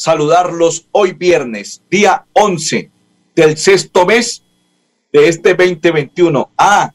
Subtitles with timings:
[0.00, 2.90] saludarlos hoy viernes, día 11
[3.36, 4.42] del sexto mes
[5.12, 6.52] de este 2021.
[6.56, 6.90] Ah,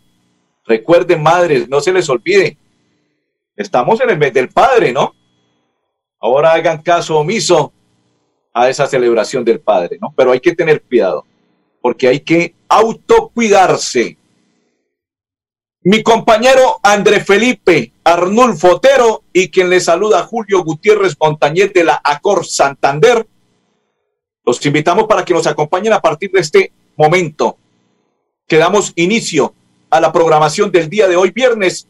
[0.65, 2.57] recuerden, madres, no se les olvide,
[3.55, 5.13] estamos en el mes del Padre, ¿no?
[6.19, 7.71] Ahora hagan caso omiso
[8.51, 10.11] a esa celebración del Padre, ¿no?
[10.17, 11.27] Pero hay que tener cuidado,
[11.81, 14.17] porque hay que autocuidarse.
[15.87, 22.01] Mi compañero André Felipe Arnulfo Otero y quien le saluda Julio Gutiérrez Montañez de la
[22.03, 23.27] Acor Santander.
[24.43, 27.59] Los invitamos para que nos acompañen a partir de este momento
[28.47, 29.53] que damos inicio
[29.91, 31.87] a la programación del día de hoy, viernes,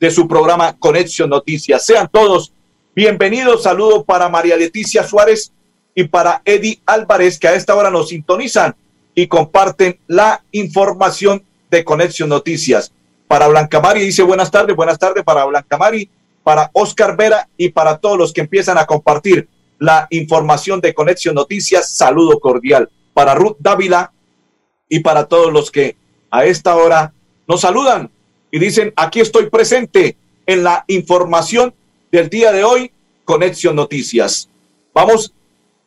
[0.00, 1.86] de su programa Conexión Noticias.
[1.86, 2.52] Sean todos
[2.96, 3.62] bienvenidos.
[3.62, 5.52] Saludo para María Leticia Suárez
[5.94, 8.74] y para Eddie Álvarez, que a esta hora nos sintonizan
[9.14, 12.90] y comparten la información de Conexión Noticias
[13.28, 16.08] para Blanca Mari, dice buenas tardes, buenas tardes para Blanca Mari,
[16.42, 21.34] para Oscar Vera y para todos los que empiezan a compartir la información de Conexión
[21.34, 22.88] Noticias, saludo cordial.
[23.12, 24.12] Para Ruth Dávila
[24.88, 25.96] y para todos los que
[26.30, 27.12] a esta hora
[27.48, 28.10] nos saludan
[28.50, 30.16] y dicen, aquí estoy presente
[30.46, 31.74] en la información
[32.12, 32.92] del día de hoy,
[33.24, 34.48] Conexión Noticias.
[34.94, 35.34] Vamos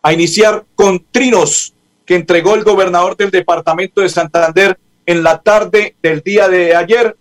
[0.01, 1.73] a iniciar con trinos
[2.05, 7.15] que entregó el gobernador del departamento de Santander en la tarde del día de ayer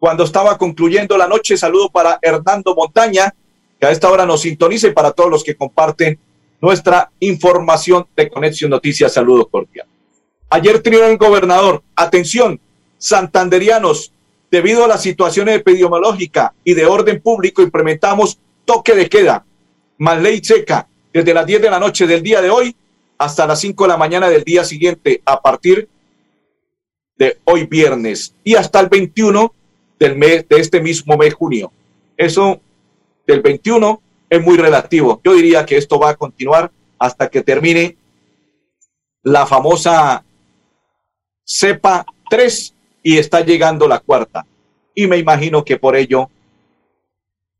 [0.00, 1.56] cuando estaba concluyendo la noche.
[1.56, 3.32] Saludo para Hernando Montaña,
[3.78, 6.18] que a esta hora nos sintoniza y para todos los que comparten
[6.60, 9.12] nuestra información de Conexión Noticias.
[9.12, 9.86] Saludo cordial.
[10.48, 12.58] Ayer tuvieron el gobernador, atención,
[12.98, 14.12] santanderianos,
[14.50, 19.44] debido a la situación epidemiológica y de orden público, implementamos toque de queda,
[19.98, 22.74] más ley seca, desde las 10 de la noche del día de hoy
[23.18, 25.88] hasta las 5 de la mañana del día siguiente, a partir
[27.16, 29.52] de hoy viernes y hasta el 21
[30.00, 31.70] del mes, de este mismo mes junio.
[32.16, 32.60] Eso
[33.26, 35.20] del 21 es muy relativo.
[35.22, 37.96] Yo diría que esto va a continuar hasta que termine
[39.22, 40.24] la famosa
[41.44, 44.46] cepa 3 y está llegando la cuarta.
[44.94, 46.30] Y me imagino que por ello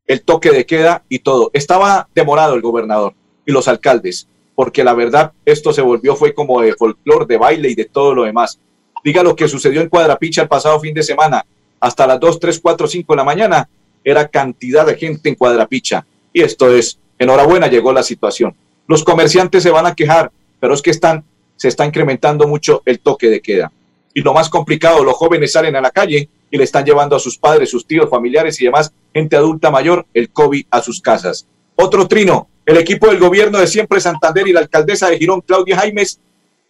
[0.07, 1.51] el toque de queda y todo.
[1.53, 3.13] Estaba demorado el gobernador
[3.45, 7.69] y los alcaldes, porque la verdad esto se volvió, fue como de folclore, de baile
[7.69, 8.59] y de todo lo demás.
[9.03, 11.45] Diga lo que sucedió en Cuadrapicha el pasado fin de semana
[11.81, 13.69] hasta las 2, 3, 4, 5 de la mañana,
[14.03, 16.05] era cantidad de gente en Cuadrapicha.
[16.31, 18.55] Y esto es, enhorabuena, llegó la situación.
[18.87, 21.23] Los comerciantes se van a quejar, pero es que están,
[21.55, 23.71] se está incrementando mucho el toque de queda.
[24.13, 27.19] Y lo más complicado, los jóvenes salen a la calle y le están llevando a
[27.19, 31.47] sus padres, sus tíos, familiares y demás, gente adulta mayor, el COVID a sus casas.
[31.75, 35.77] Otro trino, el equipo del gobierno de Siempre Santander y la alcaldesa de Girón, Claudia
[35.77, 36.19] Jaimes,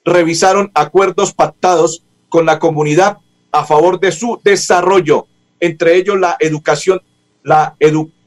[0.05, 3.17] revisaron acuerdos pactados con la comunidad
[3.51, 5.27] a favor de su desarrollo,
[5.59, 7.01] entre ellos la educación,
[7.43, 7.75] la,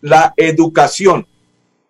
[0.00, 1.26] la educación,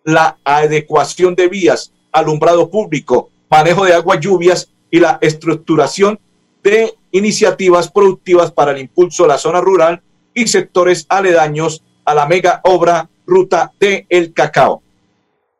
[0.03, 6.19] la adecuación de vías, alumbrado público, manejo de aguas lluvias y la estructuración
[6.63, 10.01] de iniciativas productivas para el impulso de la zona rural
[10.33, 14.81] y sectores aledaños a la mega obra Ruta de El Cacao.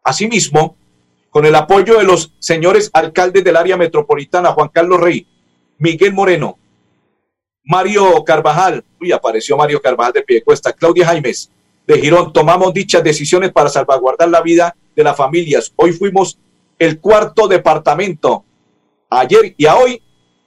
[0.03, 0.77] Asimismo,
[1.29, 5.27] con el apoyo de los señores alcaldes del área metropolitana, Juan Carlos Rey,
[5.79, 6.57] Miguel Moreno,
[7.65, 11.51] Mario Carvajal, uy, apareció Mario Carvajal de Piedecuesta, Claudia Jaimes
[11.87, 15.73] de Girón, tomamos dichas decisiones para salvaguardar la vida de las familias.
[15.75, 16.37] Hoy fuimos
[16.79, 18.43] el cuarto departamento,
[19.09, 20.01] ayer y a hoy,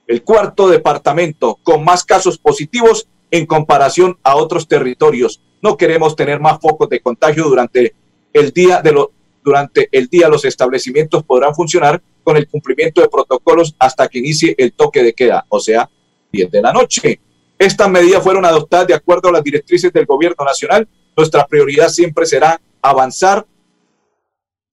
[0.07, 5.41] el cuarto departamento con más casos positivos en comparación a otros territorios.
[5.61, 7.93] No queremos tener más focos de contagio durante
[8.33, 9.11] el día de lo,
[9.43, 10.29] durante el día.
[10.29, 15.13] Los establecimientos podrán funcionar con el cumplimiento de protocolos hasta que inicie el toque de
[15.13, 15.89] queda, o sea,
[16.31, 17.19] 10 de la noche.
[17.57, 20.87] Estas medidas fueron adoptadas de acuerdo a las directrices del gobierno nacional.
[21.15, 23.45] Nuestra prioridad siempre será avanzar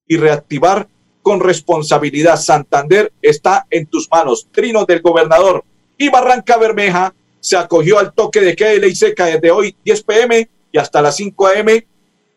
[0.07, 0.89] y reactivar
[1.23, 2.37] con responsabilidad.
[2.37, 4.47] Santander está en tus manos.
[4.53, 5.65] Trinos del gobernador
[5.99, 10.03] y Barranca Bermeja se acogió al toque de queda de ley seca desde hoy 10
[10.03, 11.67] pm y hasta las 5 am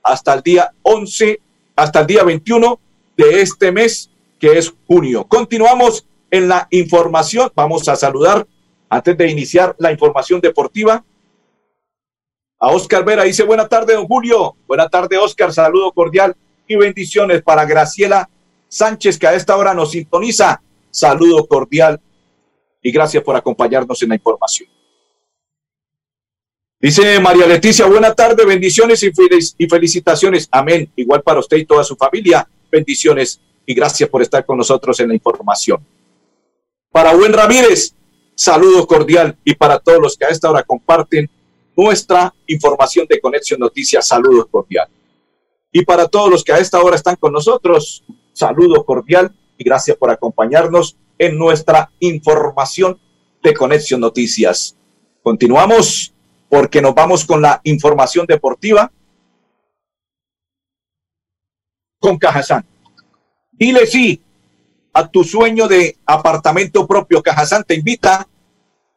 [0.03, 1.39] hasta el día 11,
[1.75, 2.79] hasta el día 21
[3.17, 5.25] de este mes que es junio.
[5.27, 7.51] Continuamos en la información.
[7.55, 8.47] Vamos a saludar
[8.89, 11.03] antes de iniciar la información deportiva,
[12.61, 14.57] a Oscar Vera dice, buena tarde, don Julio.
[14.67, 15.53] Buena tarde, Oscar.
[15.53, 16.35] Saludo cordial
[16.67, 18.29] y bendiciones para Graciela
[18.67, 22.01] Sánchez, que a esta hora nos sintoniza saludo cordial
[22.81, 24.69] y gracias por acompañarnos en la información.
[26.81, 30.47] Dice María Leticia, buena tarde, bendiciones y felicitaciones.
[30.51, 30.91] Amén.
[30.95, 32.47] Igual para usted y toda su familia.
[32.71, 35.85] Bendiciones y gracias por estar con nosotros en la información.
[36.91, 37.93] Para Buen Ramírez,
[38.39, 41.29] saludo cordial y para todos los que a esta hora comparten
[41.75, 44.87] nuestra información de Conexión Noticias, saludo cordial.
[45.73, 48.01] Y para todos los que a esta hora están con nosotros,
[48.31, 52.97] saludo cordial y gracias por acompañarnos en nuestra información
[53.43, 54.73] de Conexión Noticias.
[55.21, 56.13] Continuamos
[56.47, 58.89] porque nos vamos con la información deportiva
[61.99, 62.65] con Cajazán.
[63.51, 64.21] Dile sí
[64.99, 67.23] a tu sueño de apartamento propio.
[67.23, 68.27] Cajazán te invita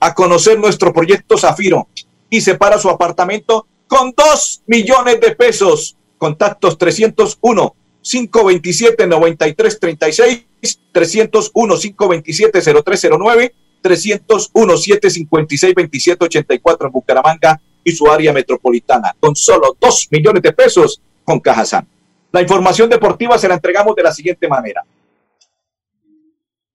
[0.01, 1.89] a conocer nuestro proyecto Zafiro
[2.29, 5.97] y separa su apartamento con dos millones de pesos.
[6.19, 10.47] Contactos 301 527 9336
[10.91, 20.09] 301 527 0309 301 756 2784 en Bucaramanga y su área metropolitana, con solo 2
[20.11, 21.87] millones de pesos con Cajazán.
[22.33, 24.85] La información deportiva se la entregamos de la siguiente manera.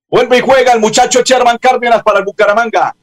[0.09, 2.95] Vuelve y juega el muchacho Sherman Cárdenas para el Bucaramanga.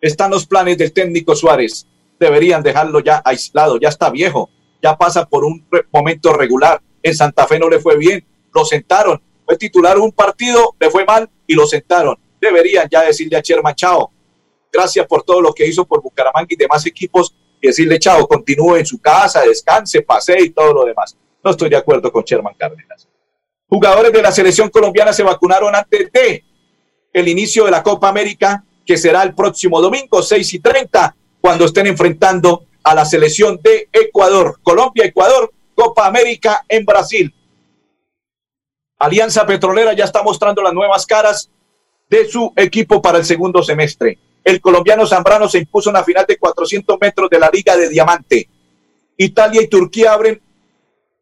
[0.00, 1.86] Están los planes del técnico Suárez.
[2.18, 4.50] Deberían dejarlo ya aislado, ya está viejo,
[4.82, 6.80] ya pasa por un momento regular.
[7.02, 9.22] En Santa Fe no le fue bien, lo sentaron.
[9.44, 13.74] Fue titular un partido, le fue mal y lo sentaron deberían ya decirle a Sherman,
[13.74, 14.10] chao,
[14.72, 18.76] gracias por todo lo que hizo por Bucaramanga y demás equipos, y decirle, chao, continúe
[18.76, 21.16] en su casa, descanse, pase y todo lo demás.
[21.42, 23.07] No estoy de acuerdo con Sherman Cárdenas.
[23.68, 26.42] Jugadores de la selección colombiana se vacunaron antes de
[27.12, 31.66] el inicio de la Copa América, que será el próximo domingo, 6 y 30, cuando
[31.66, 34.58] estén enfrentando a la selección de Ecuador.
[34.62, 37.34] Colombia-Ecuador, Copa América en Brasil.
[38.98, 41.50] Alianza Petrolera ya está mostrando las nuevas caras
[42.08, 44.18] de su equipo para el segundo semestre.
[44.42, 47.90] El colombiano Zambrano se impuso en la final de 400 metros de la Liga de
[47.90, 48.48] Diamante.
[49.18, 50.40] Italia y Turquía abren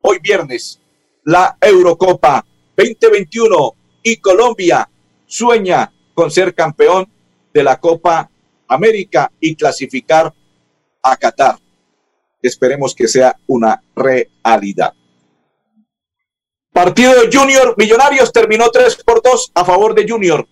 [0.00, 0.81] hoy viernes
[1.26, 2.44] la Eurocopa
[2.76, 3.75] 2021
[4.05, 4.88] y Colombia
[5.26, 7.11] sueña con ser campeón
[7.52, 8.31] de la Copa
[8.69, 10.32] América y clasificar
[11.02, 11.58] a Qatar.
[12.40, 14.94] Esperemos que sea una realidad.
[16.73, 20.46] Partido Junior Millonarios terminó 3 por 2 a favor de Junior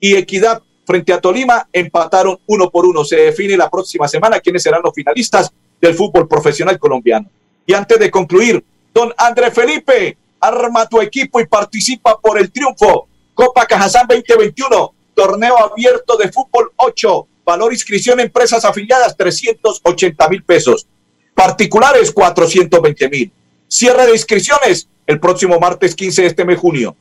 [0.00, 3.04] y Equidad frente a Tolima empataron uno por uno.
[3.04, 7.28] Se define la próxima semana quiénes serán los finalistas del fútbol profesional colombiano.
[7.66, 13.08] Y antes de concluir, don André Felipe, arma tu equipo y participa por el triunfo.
[13.34, 20.86] Copa Cajazán 2021, torneo abierto de fútbol 8, valor inscripción empresas afiliadas 380 mil pesos,
[21.34, 23.32] particulares 420 mil.
[23.68, 26.96] Cierre de inscripciones el próximo martes 15 de este mes junio.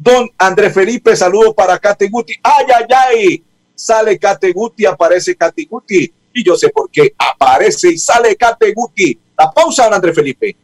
[0.00, 2.34] Don André Felipe, saludo para Categuti.
[2.40, 3.44] ¡Ay, ay, ay!
[3.74, 6.12] Sale Categuti, aparece Categuti.
[6.32, 9.18] Y yo sé por qué aparece y sale Categuti.
[9.36, 10.56] La pausa, don André Felipe.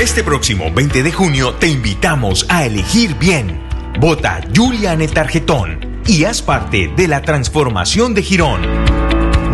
[0.00, 3.60] Este próximo 20 de junio te invitamos a elegir bien.
[3.98, 8.62] Vota Julia en el tarjetón y haz parte de la transformación de Girón.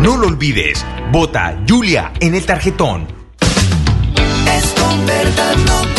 [0.01, 3.07] No lo olvides, vota Julia en el tarjetón.
[4.47, 5.98] Es con verdad, no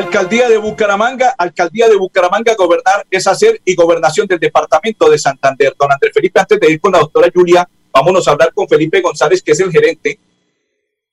[0.00, 5.74] Alcaldía de Bucaramanga, Alcaldía de Bucaramanga, gobernar es hacer y gobernación del departamento de Santander.
[5.78, 9.02] Don Andrés Felipe, antes de ir con la doctora Julia, vámonos a hablar con Felipe
[9.02, 10.18] González, que es el gerente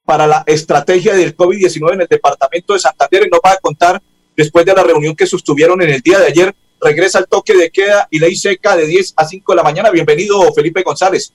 [0.06, 4.02] para la estrategia del COVID-19 en el departamento de Santander y nos va a contar,
[4.38, 7.70] después de la reunión que sostuvieron en el día de ayer, regresa el toque de
[7.70, 9.92] queda y ley seca de 10 a 5 de la mañana.
[9.92, 11.34] Bienvenido, Felipe González.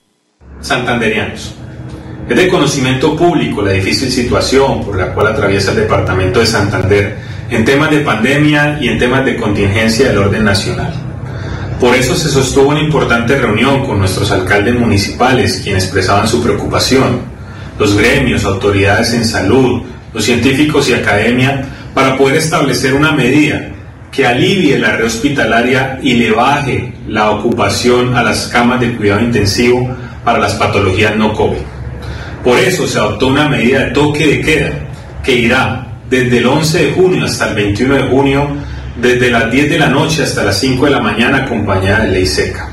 [0.59, 1.53] Santanderianos.
[2.31, 7.22] Es de conocimiento público la difícil situación por la cual atraviesa el departamento de Santander
[7.53, 10.95] en temas de pandemia y en temas de contingencia del orden nacional.
[11.79, 17.21] Por eso se sostuvo una importante reunión con nuestros alcaldes municipales, quienes expresaban su preocupación,
[17.79, 19.83] los gremios, autoridades en salud,
[20.15, 23.69] los científicos y academia, para poder establecer una medida
[24.11, 29.21] que alivie la red hospitalaria y le baje la ocupación a las camas de cuidado
[29.21, 29.95] intensivo
[30.25, 31.59] para las patologías no COVID.
[32.43, 34.71] Por eso se adoptó una medida de toque de queda
[35.23, 38.47] que irá desde el 11 de junio hasta el 21 de junio,
[39.01, 42.27] desde las 10 de la noche hasta las 5 de la mañana acompañada de ley
[42.27, 42.69] seca.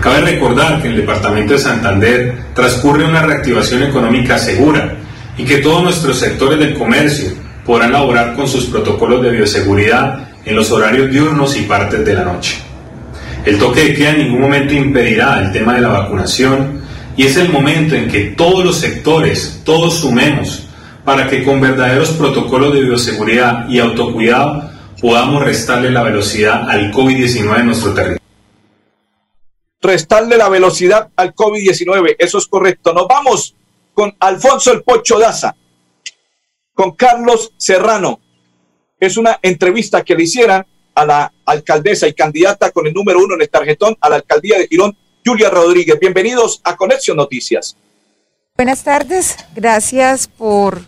[0.00, 4.94] Cabe recordar que en el departamento de Santander transcurre una reactivación económica segura
[5.36, 7.28] y que todos nuestros sectores del comercio
[7.66, 12.24] podrán laborar con sus protocolos de bioseguridad en los horarios diurnos y partes de la
[12.24, 12.56] noche.
[13.44, 16.80] El toque de queda en ningún momento impedirá el tema de la vacunación
[17.18, 20.65] y es el momento en que todos los sectores, todos sumemos
[21.06, 24.68] para que con verdaderos protocolos de bioseguridad y autocuidado
[25.00, 28.22] podamos restarle la velocidad al COVID-19 en nuestro territorio.
[29.80, 32.92] Restarle la velocidad al COVID-19, eso es correcto.
[32.92, 33.54] Nos vamos
[33.94, 35.54] con Alfonso el Pocho Daza,
[36.74, 38.18] con Carlos Serrano.
[38.98, 43.36] Es una entrevista que le hicieran a la alcaldesa y candidata con el número uno
[43.36, 46.00] en el tarjetón a la alcaldía de Girón, Julia Rodríguez.
[46.00, 47.76] Bienvenidos a Conexión Noticias.
[48.56, 50.80] Buenas tardes, gracias por,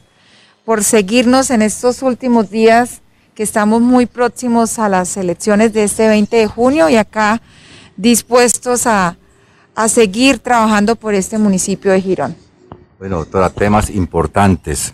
[0.68, 3.00] por seguirnos en estos últimos días
[3.34, 7.40] que estamos muy próximos a las elecciones de este 20 de junio y acá
[7.96, 9.16] dispuestos a,
[9.74, 12.36] a seguir trabajando por este municipio de Girón.
[12.98, 14.92] Bueno, doctora, temas importantes.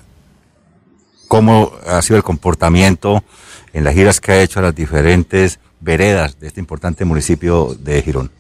[1.26, 3.24] ¿Cómo ha sido el comportamiento
[3.72, 8.00] en las giras que ha hecho a las diferentes veredas de este importante municipio de
[8.00, 8.30] Girón?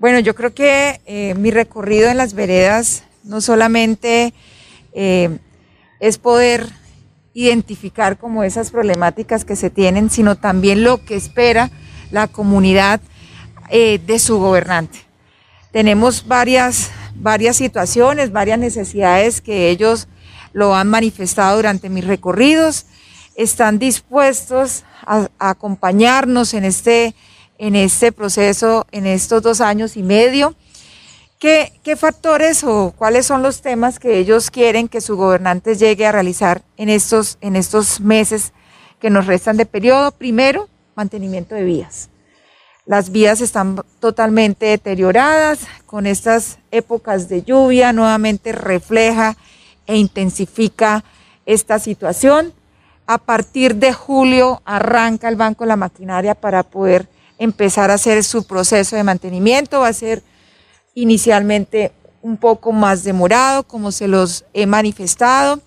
[0.00, 4.34] Bueno, yo creo que eh, mi recorrido en las veredas no solamente
[4.92, 5.38] eh,
[6.00, 6.68] es poder
[7.34, 11.70] identificar como esas problemáticas que se tienen, sino también lo que espera
[12.10, 13.00] la comunidad
[13.70, 15.00] eh, de su gobernante.
[15.70, 20.08] Tenemos varias, varias situaciones, varias necesidades que ellos
[20.52, 22.86] lo han manifestado durante mis recorridos.
[23.36, 27.14] Están dispuestos a, a acompañarnos en este,
[27.58, 30.56] en este proceso, en estos dos años y medio.
[31.38, 36.04] ¿Qué, ¿Qué, factores o cuáles son los temas que ellos quieren que su gobernante llegue
[36.04, 38.52] a realizar en estos, en estos meses
[38.98, 40.10] que nos restan de periodo?
[40.10, 42.10] Primero, mantenimiento de vías.
[42.86, 49.36] Las vías están totalmente deterioradas, con estas épocas de lluvia nuevamente refleja
[49.86, 51.04] e intensifica
[51.46, 52.52] esta situación.
[53.06, 58.44] A partir de julio arranca el Banco la Maquinaria para poder empezar a hacer su
[58.44, 59.80] proceso de mantenimiento.
[59.80, 60.22] Va a ser
[61.02, 65.60] inicialmente un poco más demorado, como se los he manifestado.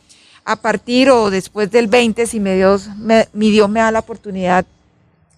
[0.43, 4.65] A partir o después del 20, si mi Dios me da la oportunidad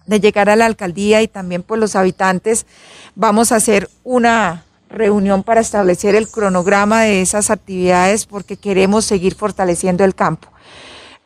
[0.06, 2.66] de llegar a la alcaldía y también por los habitantes,
[3.14, 9.34] vamos a hacer una reunión para establecer el cronograma de esas actividades porque queremos seguir
[9.34, 10.48] fortaleciendo el campo.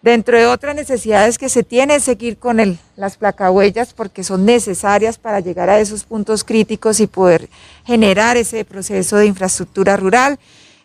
[0.01, 5.19] Dentro de otras necesidades que se tiene es seguir con las placahuellas porque son necesarias
[5.19, 7.49] para llegar a esos puntos críticos y poder
[7.85, 10.39] generar ese proceso de infraestructura rural.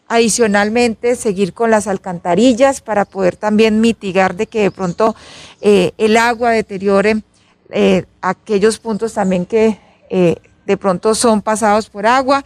[0.08, 5.16] Adicionalmente, seguir con las alcantarillas para poder también mitigar de que de pronto
[5.62, 7.22] eh, el agua deteriore
[7.70, 9.80] eh, aquellos puntos también que
[10.10, 12.44] eh, de pronto son pasados por agua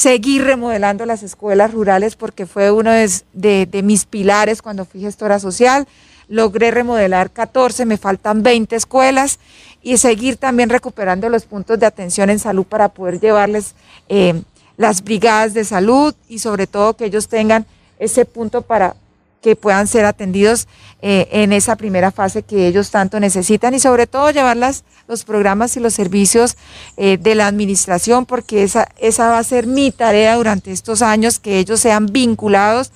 [0.00, 5.86] seguir remodelando las escuelas rurales porque fue uno de, mis pilares cuando fui gestora social.
[6.26, 9.38] Logré remodelar 14, me faltan 20 escuelas
[9.82, 13.74] y seguir también recuperando los puntos de atención en salud para poder llevarles
[14.08, 14.40] eh,
[14.78, 17.66] las brigadas de salud y sobre todo que ellos tengan
[17.98, 18.96] ese punto para
[19.40, 20.68] que puedan ser atendidos
[21.02, 25.76] eh, en esa primera fase que ellos tanto necesitan y sobre todo llevarlas los programas
[25.76, 26.56] y los servicios
[26.96, 31.38] eh, de la administración porque esa, esa va a ser mi tarea durante estos años,
[31.38, 32.92] que ellos sean vinculados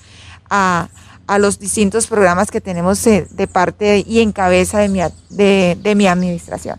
[0.50, 0.88] a,
[1.26, 5.94] a los distintos programas que tenemos de, parte y en cabeza de mi, de, de
[5.94, 6.78] mi administración.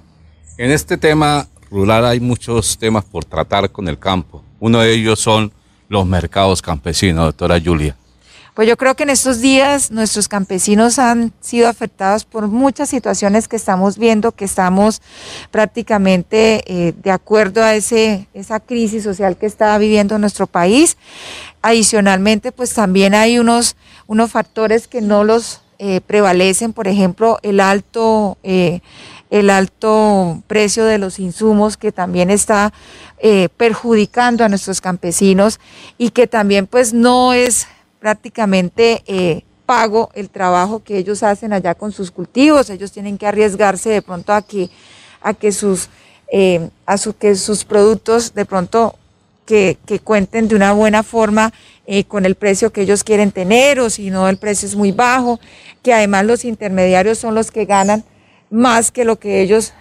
[0.57, 4.43] En este tema rural hay muchos temas por tratar con el campo.
[4.59, 5.51] Uno de ellos son
[5.89, 7.95] los mercados campesinos, doctora Julia.
[8.55, 13.49] Pues yo creo que en estos días nuestros campesinos han sido afectados por muchas situaciones
[13.49, 15.01] que estamos viendo, que estamos
[15.51, 20.95] prácticamente eh, de acuerdo a ese, esa crisis social que está viviendo nuestro país.
[21.61, 23.75] Adicionalmente, pues también hay unos,
[24.07, 28.37] unos factores que no los eh, prevalecen, por ejemplo, el alto...
[28.41, 28.79] Eh,
[29.31, 32.71] el alto precio de los insumos que también está
[33.57, 35.59] perjudicando a nuestros campesinos
[35.97, 37.67] y que también pues no es
[38.05, 42.69] prácticamente eh, pago el trabajo que ellos hacen allá con sus cultivos.
[42.69, 44.69] Ellos tienen que arriesgarse de pronto a que,
[45.21, 45.89] a que, sus,
[46.31, 48.93] eh, a su, que sus productos de pronto
[49.47, 51.51] que, que, cuenten de una buena forma
[51.87, 54.91] eh, con el precio que ellos quieren tener o si no el precio es muy
[54.91, 55.39] bajo,
[55.81, 58.03] que además los intermediarios son los que ganan
[58.51, 59.73] más que lo que ellos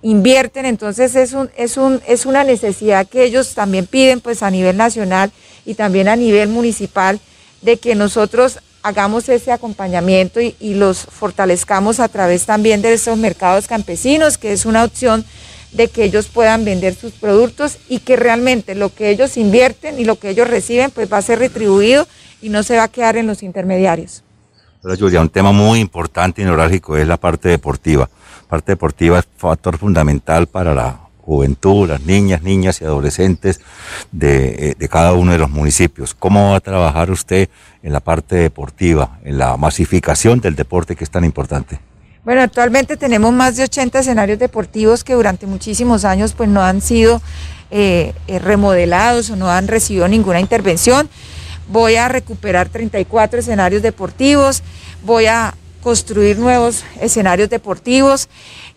[0.00, 0.64] invierten.
[0.64, 4.76] Entonces es, un, es, un, es una necesidad que ellos también piden pues a nivel
[4.76, 5.32] nacional
[5.66, 7.18] y también a nivel municipal
[7.64, 13.66] de que nosotros hagamos ese acompañamiento y, los fortalezcamos a través también de esos mercados
[13.66, 15.24] campesinos, que es una opción
[15.72, 20.04] de que ellos puedan vender sus productos y que realmente lo que ellos invierten y
[20.04, 22.06] lo que ellos reciben pues va a ser retribuido
[22.42, 24.22] y no se va a quedar en los intermediarios.
[24.82, 28.10] Julia, un tema muy importante y neurálgico es la parte deportiva.
[28.48, 33.60] Parte deportiva es factor fundamental para la juventud, las niñas, niñas y adolescentes
[34.20, 36.14] eh, de, cada uno de los municipios.
[36.14, 37.48] ¿Cómo va a trabajar usted
[37.82, 41.80] en la parte deportiva, en la masificación del deporte que es tan importante?
[42.24, 46.80] Bueno, actualmente tenemos más de 80 escenarios deportivos que durante muchísimos años pues no han
[46.80, 47.20] sido
[47.70, 51.08] eh, eh, remodelados o no han recibido ninguna intervención.
[51.68, 54.62] Voy a recuperar 34 escenarios deportivos,
[55.02, 58.28] voy a construir nuevos escenarios deportivos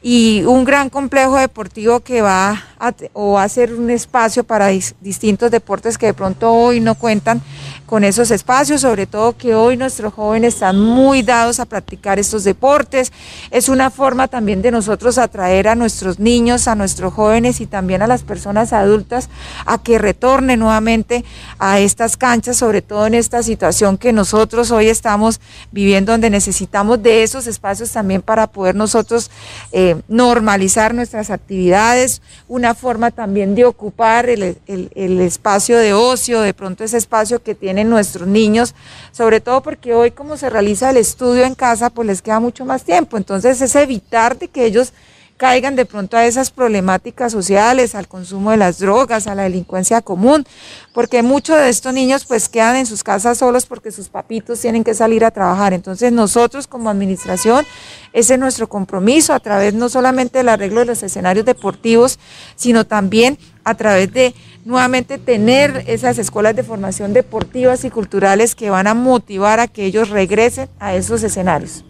[0.01, 4.67] y un gran complejo deportivo que va a, o va a ser un espacio para
[5.01, 7.41] distintos deportes que de pronto hoy no cuentan
[7.88, 12.43] con esos espacios, sobre todo que hoy nuestros jóvenes están muy dados a practicar estos
[12.43, 13.13] deportes.
[13.50, 18.02] Es una forma también de nosotros atraer a nuestros niños, a nuestros jóvenes y también
[18.02, 19.30] a las personas adultas
[19.65, 21.23] a que retornen nuevamente
[21.60, 25.39] a estas canchas, sobre todo en esta situación que nosotros hoy estamos
[25.71, 29.32] viviendo, donde necesitamos de esos espacios también para poder nosotros
[29.71, 36.54] eh, normalizar nuestras actividades, una forma también de ocupar el, el espacio de ocio, de
[36.54, 38.75] pronto ese espacio que tiene en nuestros niños,
[39.11, 42.65] sobre todo porque hoy como se realiza el estudio en casa, pues les queda mucho
[42.65, 43.17] más tiempo.
[43.17, 44.93] Entonces es evitar de que ellos
[45.37, 50.01] caigan de pronto a esas problemáticas sociales, al consumo de las drogas, a la delincuencia
[50.01, 50.45] común,
[50.93, 54.83] porque muchos de estos niños pues quedan en sus casas solos porque sus papitos tienen
[54.83, 55.73] que salir a trabajar.
[55.73, 57.65] Entonces nosotros como administración,
[58.13, 62.17] ese es nuestro compromiso a través no solamente del arreglo de los escenarios deportivos,
[62.55, 64.33] sino también a través de
[64.67, 69.86] nuevamente tener esas escuelas de formación deportivas y culturales que van a motivar a que
[69.86, 71.86] ellos regresen a esos escenarios.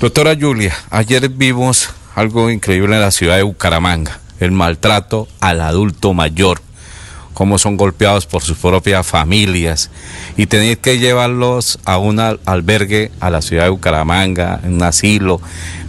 [0.00, 6.12] Doctora Julia, ayer vimos algo increíble en la ciudad de Bucaramanga, el maltrato al adulto
[6.12, 6.60] mayor,
[7.32, 9.90] cómo son golpeados por sus propias familias
[10.36, 15.40] y tener que llevarlos a un albergue a la ciudad de Bucaramanga, en un asilo,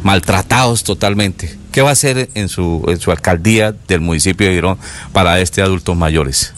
[0.04, 1.61] maltratados totalmente.
[1.72, 4.78] ¿Qué va a hacer en su, en su alcaldía del municipio de Girón
[5.14, 6.54] para este adultos mayores?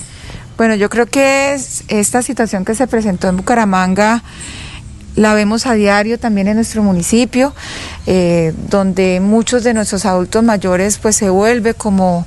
[0.57, 1.55] Bueno, yo creo que
[1.87, 4.23] esta situación que se presentó en Bucaramanga
[5.15, 7.53] la vemos a diario también en nuestro municipio,
[8.07, 12.25] eh, donde muchos de nuestros adultos mayores pues se vuelve como,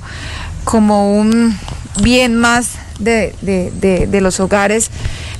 [0.64, 1.58] como un
[2.02, 4.90] bien más de, los hogares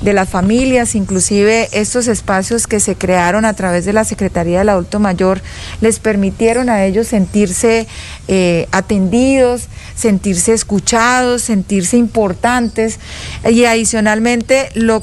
[0.02, 4.68] de las familias, inclusive estos espacios que se crearon a través de la Secretaría del
[4.68, 5.40] Adulto Mayor
[5.80, 7.86] les permitieron a ellos sentirse
[8.28, 12.98] eh, atendidos, sentirse escuchados, sentirse importantes
[13.48, 15.02] y adicionalmente los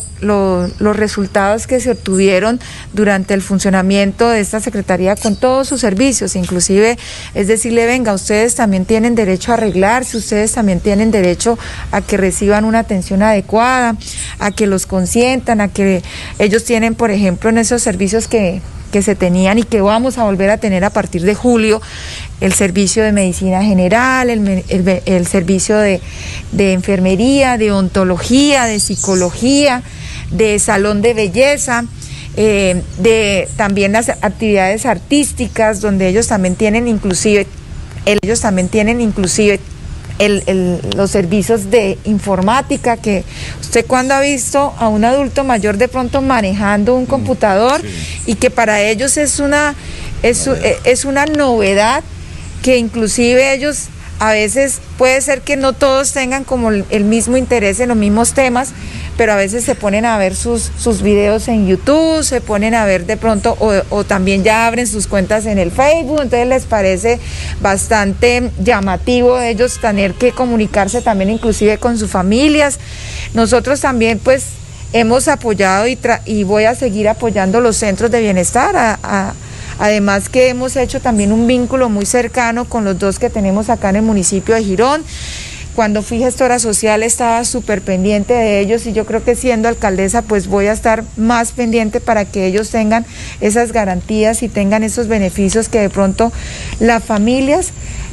[0.79, 2.59] resultados que se obtuvieron
[2.93, 6.97] durante el funcionamiento de esta Secretaría con todos sus servicios, inclusive
[7.33, 11.57] es decirle, venga, ustedes también tienen derecho a arreglarse, ustedes también tienen derecho
[11.91, 13.95] a que reciban una atención adecuada,
[14.39, 16.03] a que los consientan, a que
[16.39, 18.61] ellos tienen, por ejemplo, en esos servicios que
[18.93, 21.81] que se tenían y que vamos a volver a tener a partir de julio,
[22.41, 25.99] el servicio de medicina general, el, servicio de,
[26.55, 29.81] enfermería, de ontología, de psicología,
[30.29, 31.85] de salón de belleza.
[32.35, 37.45] Eh, de también las actividades artísticas donde ellos también tienen inclusive
[38.07, 39.59] ellos también tienen inclusive
[40.95, 43.23] los servicios de informática, que
[43.59, 47.81] usted cuando ha visto a un adulto mayor de pronto manejando un mm, computador
[48.25, 49.75] y que para ellos es una,
[50.21, 50.47] es,
[50.83, 52.03] es una novedad
[52.61, 53.87] que inclusive ellos
[54.19, 58.33] a veces puede ser que no todos tengan como el mismo interés en los mismos
[58.33, 58.69] temas,
[59.17, 62.85] pero a veces se ponen a ver sus, sus videos en YouTube, se ponen a
[62.85, 63.55] ver de pronto
[63.89, 67.19] o, también ya abren sus cuentas en el Facebook, entonces les parece
[67.61, 72.79] bastante llamativo ellos tener que comunicarse también inclusive con sus familias.
[73.33, 74.45] Nosotros también pues
[74.93, 78.99] hemos apoyado y, y voy a seguir apoyando los centros de bienestar.
[79.79, 83.89] Además que hemos hecho también un vínculo muy cercano con los dos que tenemos acá
[83.89, 85.03] en el municipio de Girón.
[85.75, 90.21] Cuando fui gestora social estaba súper pendiente de ellos y yo creo que siendo alcaldesa
[90.21, 93.05] pues voy a estar más pendiente para que ellos tengan
[93.41, 96.31] esas garantías y tengan esos beneficios que de pronto
[96.79, 97.71] las familias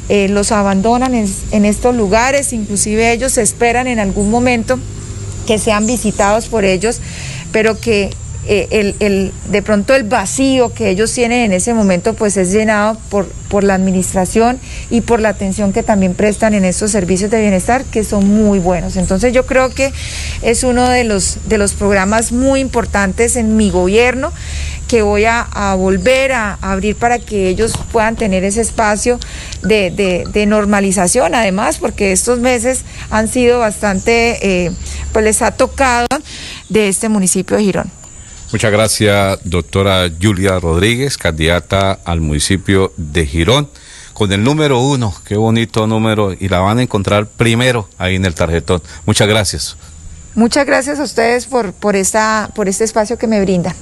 [0.09, 4.79] eh, los abandonan en, en estos lugares, inclusive ellos esperan en algún momento
[5.45, 6.99] que sean visitados por ellos,
[7.51, 8.09] pero que
[8.47, 12.97] eh, el, de pronto el vacío que ellos tienen en ese momento pues es llenado
[13.09, 17.39] por, por la administración y por la atención que también prestan en estos servicios de
[17.39, 18.95] bienestar que son muy buenos.
[18.95, 19.93] Entonces yo creo que
[20.41, 24.31] es uno de los, de los programas muy importantes en mi gobierno
[24.87, 29.19] que voy a, volver a, abrir para que ellos puedan tener ese espacio
[29.61, 34.71] de, de, normalización, además, porque estos meses han sido bastante, eh,
[35.13, 36.07] pues les ha tocado
[36.67, 38.00] de este municipio de Girón.
[38.51, 43.69] Muchas gracias, doctora Julia Rodríguez, candidata al municipio de Girón,
[44.11, 48.25] con el número uno, qué bonito número, y la van a encontrar primero ahí en
[48.25, 48.83] el tarjetón.
[49.05, 49.77] Muchas gracias.
[50.35, 53.73] Muchas gracias a ustedes por, por, esta, por este espacio que me brindan.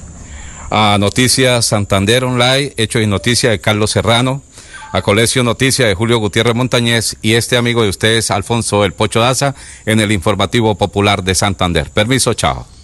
[0.70, 4.44] A Noticias Santander Online, hecho y noticia de Carlos Serrano,
[4.92, 9.20] a Colegio Noticia de Julio Gutiérrez Montañez y este amigo de ustedes, Alfonso El Pocho
[9.20, 9.56] Daza,
[9.88, 11.90] en el Informativo Popular de Santander.
[11.90, 12.79] Permiso, chao.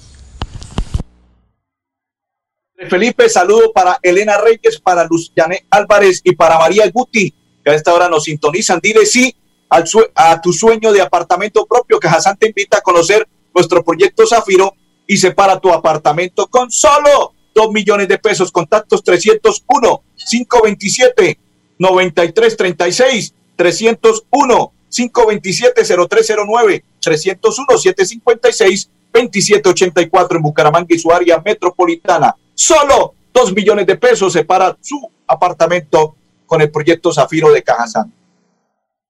[2.90, 5.32] Felipe, saludo para Elena Reyes, para Luz
[5.70, 8.80] Álvarez y para María Guti, que a esta hora nos sintonizan.
[8.82, 9.36] Dile sí
[9.70, 14.74] a tu sueño de apartamento propio, que Hassan te invita a conocer nuestro proyecto Zafiro
[15.08, 18.52] y separa tu apartamento con solo 2 millones de pesos.
[18.52, 21.40] Contactos 301 527
[21.78, 32.36] 9336 301 527 0309 301 756 2784 en Bucaramanga y su área metropolitana.
[32.56, 36.16] Solo dos millones de pesos separa su apartamento
[36.46, 38.14] con el proyecto Zafiro de Cajazán.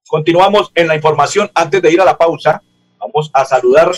[0.07, 1.49] Continuamos en la información.
[1.53, 2.61] Antes de ir a la pausa,
[2.99, 3.91] vamos a saludar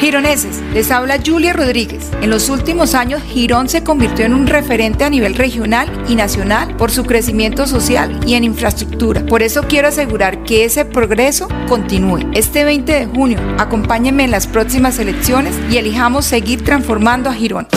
[0.00, 2.10] Gironeses, les habla Julia Rodríguez.
[2.20, 6.76] En los últimos años, Girón se convirtió en un referente a nivel regional y nacional
[6.76, 9.24] por su crecimiento social y en infraestructura.
[9.24, 12.28] Por eso quiero asegurar que ese progreso continúe.
[12.32, 17.68] Este 20 de junio, acompáñenme en las próximas elecciones y elijamos seguir transformando a Girón.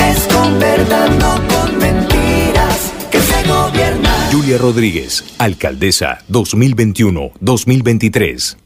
[0.00, 4.28] Es con verdad, no con mentiras, que se gobierna.
[4.30, 8.65] Julia Rodríguez, alcaldesa 2021-2023.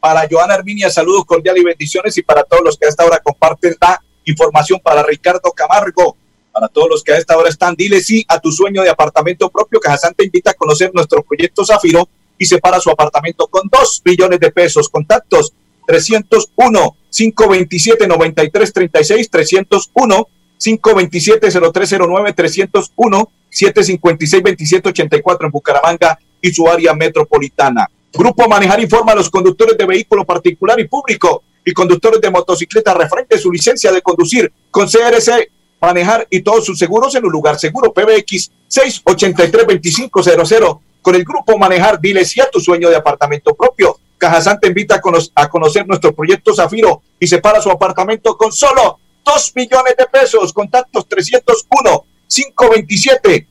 [0.00, 3.18] para Joana Herminia, saludos cordiales y bendiciones, y para todos los que a esta hora
[3.18, 6.16] comparten la información, para Ricardo Camargo,
[6.52, 9.48] para todos los que a esta hora están, dile sí a tu sueño de apartamento
[9.48, 9.80] propio.
[9.80, 14.40] Cajazán te invita a conocer nuestro proyecto Zafiro y separa su apartamento con 2 millones
[14.40, 14.88] de pesos.
[14.88, 15.52] Contactos
[15.86, 27.88] 301 527 9336 301 527-0309, 301 756 2784 en Bucaramanga y su área metropolitana.
[28.12, 32.94] Grupo Manejar informa a los conductores de vehículo particular y público y conductores de motocicleta
[32.94, 37.56] referente su licencia de conducir con CRC Manejar y todos sus seguros en un lugar
[37.58, 37.92] seguro.
[37.92, 40.80] PBX 683-2500.
[41.02, 43.96] Con el Grupo Manejar, dile sí a tu sueño de apartamento propio.
[44.16, 45.00] Cajazán te invita
[45.34, 50.52] a conocer nuestro proyecto Zafiro y separa su apartamento con solo 2 millones de pesos.
[50.52, 53.46] Contactos 301 527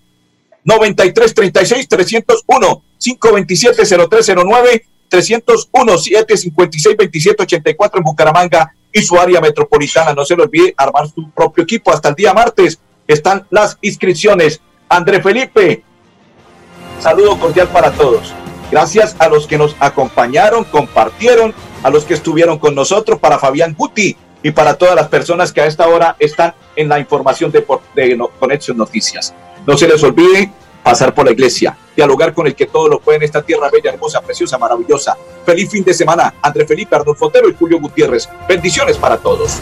[0.68, 10.14] 9336 301 527 0309 301 756 2784 en Bucaramanga y su área metropolitana.
[10.14, 11.92] No se le olvide armar su propio equipo.
[11.92, 14.60] Hasta el día martes están las inscripciones.
[14.90, 15.84] André Felipe,
[17.00, 18.34] saludo cordial para todos.
[18.70, 21.54] Gracias a los que nos acompañaron, compartieron,
[21.84, 25.62] a los que estuvieron con nosotros, para Fabián Guti y para todas las personas que
[25.62, 29.34] a esta hora están en la información de, de Conexión Noticias.
[29.68, 30.50] No se les olvide
[30.82, 33.92] pasar por la iglesia, dialogar con el que todo lo puede en esta tierra bella,
[33.92, 35.18] hermosa, preciosa, maravillosa.
[35.46, 38.30] Feliz fin de semana, André Felipe, Arnulfo Otero y Julio Gutiérrez.
[38.48, 39.60] Bendiciones para todos.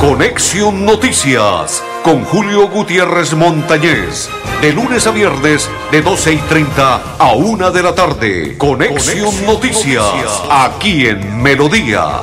[0.00, 4.28] Conexión Noticias con Julio Gutiérrez Montañez.
[4.60, 8.58] De lunes a viernes, de 12 y 30 a 1 de la tarde.
[8.58, 12.22] Conexión, Noticias, aquí en Melodía,